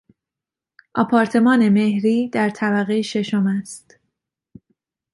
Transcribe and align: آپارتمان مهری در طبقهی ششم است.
آپارتمان 0.95 1.69
مهری 1.69 2.29
در 2.29 2.49
طبقهی 2.49 3.03
ششم 3.03 3.47
است. 3.47 3.99